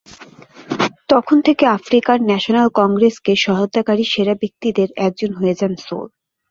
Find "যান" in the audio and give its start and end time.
5.55-5.73